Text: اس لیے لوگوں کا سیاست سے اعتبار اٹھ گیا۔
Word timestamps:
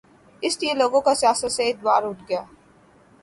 اس 0.43 0.57
لیے 0.61 0.73
لوگوں 0.73 1.01
کا 1.01 1.13
سیاست 1.15 1.51
سے 1.51 1.63
اعتبار 1.67 2.01
اٹھ 2.03 2.23
گیا۔ 2.29 2.43